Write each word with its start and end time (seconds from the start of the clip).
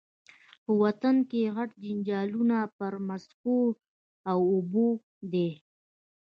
په 0.63 0.71
وطن 0.83 1.15
کي 1.29 1.41
غټ 1.55 1.69
جنجالونه 1.83 2.57
پر 2.77 2.93
مځکو 3.07 3.57
او 4.31 4.39
اوبو 4.53 4.87
دي 5.31 5.49